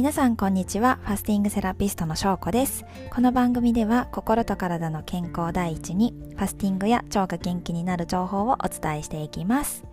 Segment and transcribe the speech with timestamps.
[0.00, 0.98] 皆さんこんにちは。
[1.02, 2.86] ファスティングセラピストのしょうこです。
[3.12, 9.84] この番組では心と体の健康第一にファスティングや腸が元気になる情報をお伝えしていきます。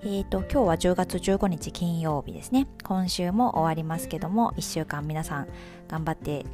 [0.00, 2.66] えーと今日は10月15日金曜日ですね。
[2.82, 5.48] 今週も終わりますけども1週間皆さん
[5.86, 6.46] 頑張って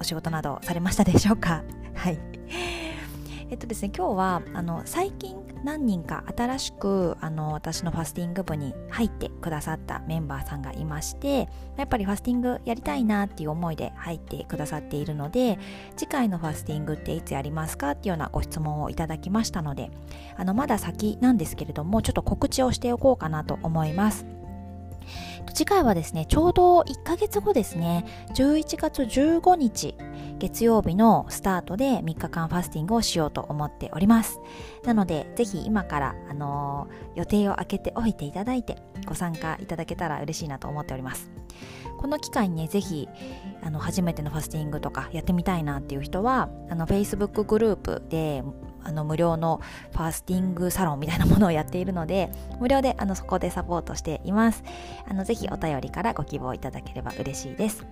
[0.00, 1.62] お仕事などされましたでしょうか？
[1.94, 2.18] はい。
[3.50, 15.58] えっとですね今日はあの最近何人か新しくあの私のファスティング部に入ってくださったメンバーさんがいましてやっぱりファスティングやりたいなっていう思いで入ってくださっているので
[15.96, 19.90] 次回のファスティングっていつやりますかっていうようなご質問をいただきましたので
[20.36, 24.37] あのまだ先なんですけれどもちょっと告知をしておこうかなと思います。
[25.54, 28.04] 次回はですね、ちょうど1ヶ月後ですね、
[28.34, 29.96] 11月15日、
[30.38, 34.40] 月曜日のスタートで3日間ファスティングをしようと思っております。
[34.84, 41.30] なので、ぜひ今から、あのー、予定を空けておいていただいて、ご参加いただけたら嬉しいなと思っております。
[41.98, 43.08] この機会にね、ぜひ、
[43.62, 48.44] あの、初めてのファスティングとかやってみたいなっていう人は、あの、Facebook グループで
[48.84, 49.60] あの無料の
[49.92, 54.62] ファスティングサロンみたいなものをやっているので 無料であのそこでサポートしています。
[55.08, 57.86] あのぜひお便りからご希望いただければ嬉しいです。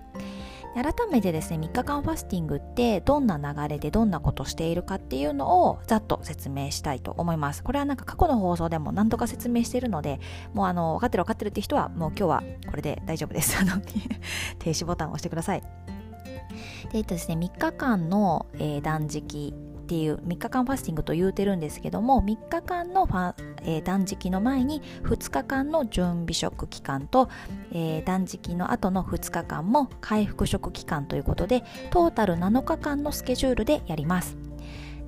[0.75, 7.63] 改めてですね3日間ファスティングってどんな流れでどんなことしているかっていうのをざっと説明したいと思います。
[7.63, 10.19] これはなんか過去の放送でも何とか説明しているので
[10.53, 13.57] もうあの分かってる分かってるって人はもう今日はこれで大丈夫です。
[13.59, 13.81] あの
[14.59, 15.61] 停止ボタンを押してください。
[15.61, 19.55] でえっとですね3日間の、えー、断食
[19.87, 27.29] っていう3日間ファスティングと言うてるんですけども3日間のファ、えー、断食の前に2日間の準備食期間と、
[27.71, 34.37] えー、断食の後の2日間も回復食期間ということでトータル7日間のスケジュールでやります。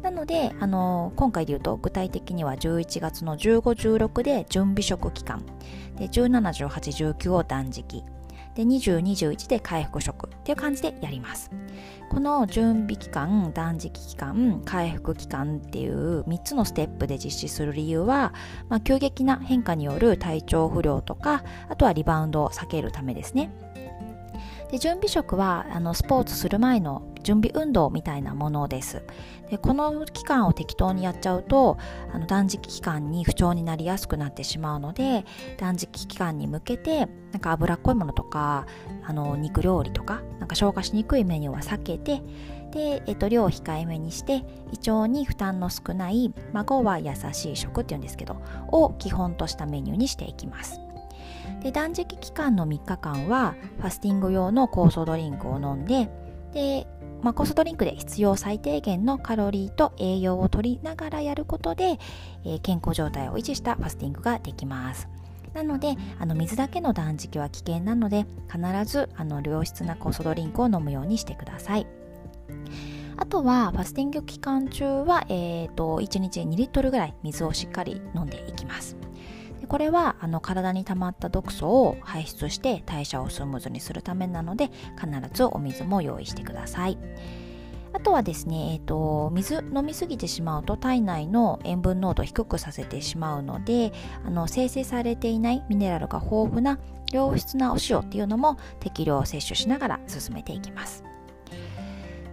[0.02, 3.60] なので、あのー、今回で言うと具体的には11月の15、
[4.00, 5.46] 16で準備食期間。
[5.98, 8.06] で17、18、19を断食。
[8.60, 11.50] で20、21で回復食っていう感じでやります。
[12.10, 18.34] この準備期間断食期間回復期間っていう3つのステップで実施する理由は、
[18.68, 23.50] まあ、急激な変化による体調不良とかあとはリバウンドを避けるためですね。
[24.72, 29.04] で準備食はあのスポーツする前の準備運動みたいなものです。
[29.50, 31.78] でこの期間を適当にやっちゃうと
[32.14, 35.26] あの断食期間に不調になりやすくなってしまうので
[35.58, 38.68] 断食期間に向けてなんか脂っこいものとか
[39.04, 42.22] あの肉料理とかなんか消化しにくいメニューは避けて
[42.72, 50.80] で、えっと、量を控えめにして胃腸に負担の少ない孫は優しい食っていうんですけどを基本としたメニューにしていきます。
[51.62, 56.10] で断食期間の3日間はファスティング用の酵素ドリンクを飲んで
[56.54, 56.88] で、
[57.22, 62.00] まあ、酵素ドリンクで必要最低限のカロリーと栄養を取りながらやることで、
[62.46, 65.08] えー、健康状態を維持したファスティングができます。
[65.54, 71.88] なのであの水だけの断食は危険なので必ずあの良質な酵素ドリンクを飲むようにしてください。
[73.18, 78.49] あとはファスティング期間中は、えーと、1日2リットルぐらい水をしっかり飲んで
[79.70, 86.98] これはあの体に溜まった毒素を排出して代謝をスムーズにするためなので必ずお水も用意してください。
[87.92, 93.94] あとはですね、えーと、水飲みすぎてしまうと体内の塩分濃度を低くさせてしまうので
[94.24, 96.80] あの生成されていないミネラルが豊富な
[97.12, 101.09] 良質なお塩っていうのも適量摂取しながら進めていきます。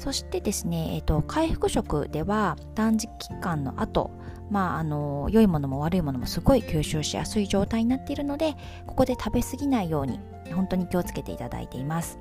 [0.06, 4.12] そしてですね、えーと回復食では断食期間の後
[4.48, 8.54] まあ、あの良いものも悪いものもすごい吸収しやすい状態になっているので
[8.86, 10.20] ここで食べ過ぎないように
[10.54, 12.20] 本当に気をつけていただいています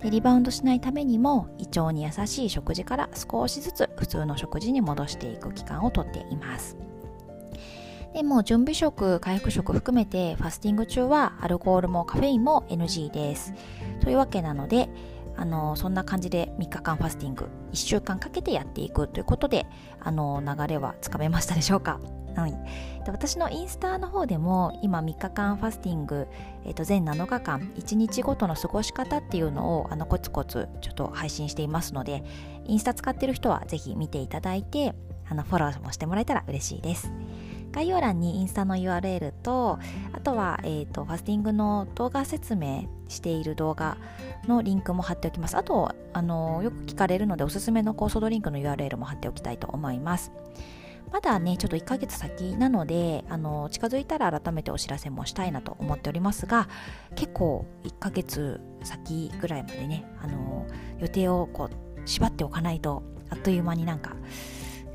[0.00, 6.76] でリバウンドしないためにも胃腸に優しい食事から少しずつ普通の食事に戻していく期間をとっています
[8.14, 13.52] でも準備食、回復食含めてファスティング中はアルコールもカフェインも NG です。
[14.00, 14.88] というわけなので、
[15.36, 19.66] あのそんな感じで3日間ファスティング1週間かけてやっていくということで
[20.00, 22.00] あの流れはつかめましたでしょうか？
[22.36, 22.50] はい、
[23.04, 26.26] で私のインスタの方でも今3日間ファスティング、
[26.64, 32.24] えー、と全7日間1日ごとの過ごし方っていうのをあのコツコツちょっと配信していますので
[32.64, 34.94] インスタ使ってる人はぜひ見ていただいて
[35.28, 37.10] あのフォローもしてもらえたら嬉しいです。
[37.74, 39.80] 概要欄にインスタの URL と
[40.12, 43.96] あとは、えーと、ファスティングの動画説明している動画
[44.46, 45.56] のリンクも貼っておきます。
[45.56, 50.30] あとあのよく聞かれるのでおすすめの酵素ドリンクの URL も貼っておきたいと思います。
[51.12, 56.68] まだねちょっと1ヶ月先なのであの近づいたら改めてお知らせもしたいなと思っておりますが
[57.14, 60.66] 結構1ヶ月先ぐらいまでねあの
[60.98, 64.16] 予定をこう縛っておかないとあっという間になんか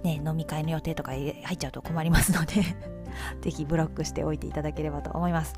[0.04, 2.62] ね、飲み会の予定とか入っちゃうと困りますので
[3.42, 5.54] ぜひブロックしておいていただければと思います。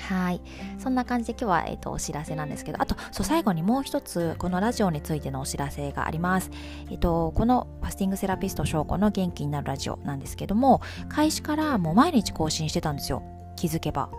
[0.00, 0.40] はい。
[0.78, 6.50] そんな感じで今日は、えーと、お知らせなんですけどあとそう最後にもう一つこのラジオについてのお知らせがあります、
[6.90, 13.22] えーと、このファスティングセラピスト翔子の元気になるラジオなんですけども開始からもう毎日更新してたんですよ。
[13.56, 14.10] 気づけば。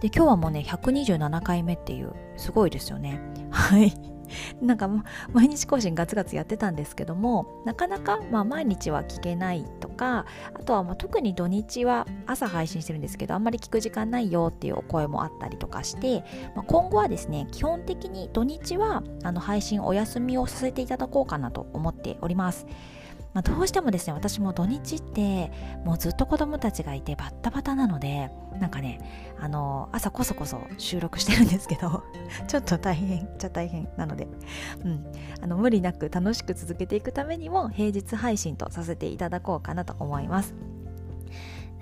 [0.00, 3.20] で今日はもうね127回目っていうすごいですよね。
[3.50, 3.94] はい。
[4.60, 4.88] なんか
[5.32, 16.24] 毎日更新ガツガツやってたんですけどもなかなかまあ毎日は聞けないとかあとはまあ特に土日は朝配信してるんですけどあんまり聞く時間ないよっていうお声もあったりとかして、
[16.54, 22.66] まあ、今後はですね基本的に土日はあの配信お休みをさせていただこうかなと思っております。
[23.32, 25.52] まあ、どうしてもですね私も土日って
[25.84, 29.00] もうずっと子供たちがいてバッタバタなのでなんかね
[29.38, 32.02] あの朝こそこそ収録してるんですけど
[32.48, 34.26] ちょっと大変っちゃ大変なので、
[34.84, 35.06] うん、
[35.40, 40.69] あの無理なく楽しく続けていくためにも平日配信とさせていただこうかなと思います。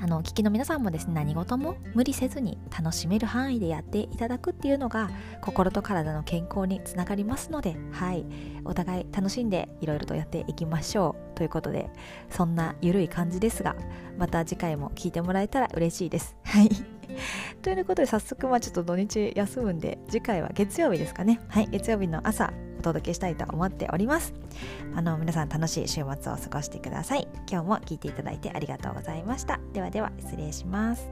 [0.00, 5.10] あのお聞きの皆さんもですね何事も無理せずに楽しめる範囲でやっていただくっていうのが
[5.40, 8.24] 心と体の健康につながりますのではい。
[8.64, 11.90] お互い楽しんでいろいろとやっていきましょうということで
[12.30, 13.76] そんなゆるい感じですが
[14.18, 16.36] また次回も聞いてもらえたら嬉しいです。
[16.44, 16.68] はい。
[17.62, 21.40] ということで早速まあちょっと土日休むんで次回は月曜日ですかね。
[21.48, 21.68] はい。
[21.70, 24.34] 月曜日の朝お届けしたいと思っております。
[24.94, 27.28] あの皆さん楽しい週末を過ごしてください。
[27.50, 29.58] 今日も聞いていただいてありがとうございました。
[29.72, 31.08] ではでは失礼します。